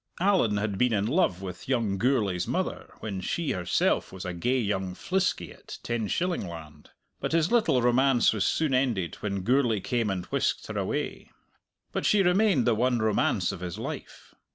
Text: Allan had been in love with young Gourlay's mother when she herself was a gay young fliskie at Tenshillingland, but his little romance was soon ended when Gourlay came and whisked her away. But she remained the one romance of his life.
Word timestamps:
Allan 0.19 0.57
had 0.57 0.79
been 0.79 0.93
in 0.93 1.05
love 1.05 1.43
with 1.43 1.69
young 1.69 1.99
Gourlay's 1.99 2.47
mother 2.47 2.95
when 3.01 3.21
she 3.21 3.51
herself 3.51 4.11
was 4.11 4.25
a 4.25 4.33
gay 4.33 4.57
young 4.59 4.95
fliskie 4.95 5.53
at 5.53 5.77
Tenshillingland, 5.83 6.87
but 7.19 7.33
his 7.33 7.51
little 7.51 7.83
romance 7.83 8.33
was 8.33 8.43
soon 8.43 8.73
ended 8.73 9.13
when 9.19 9.41
Gourlay 9.43 9.79
came 9.79 10.09
and 10.09 10.25
whisked 10.25 10.65
her 10.65 10.77
away. 10.79 11.29
But 11.91 12.07
she 12.07 12.23
remained 12.23 12.65
the 12.65 12.73
one 12.73 12.97
romance 12.97 13.51
of 13.51 13.59
his 13.59 13.77
life. 13.77 14.33